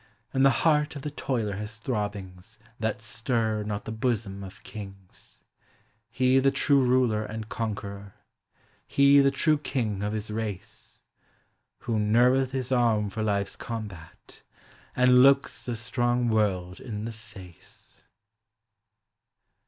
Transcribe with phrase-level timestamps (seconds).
[0.33, 5.43] And the heart of the toiler has throbbings that stir not the bosom of kings—
[6.09, 8.15] He the true ruler and conqueror,
[8.87, 11.03] he the true king of his race.
[11.81, 14.41] Who nerveth his arm for life's combat,
[14.95, 18.01] and looks the strong world in the face.